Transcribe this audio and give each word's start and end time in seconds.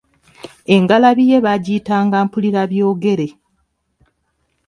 Engalabi 0.75 1.23
ye 1.31 1.37
baagiyitanga 1.45 2.17
Mpulirabyogere. 2.25 3.27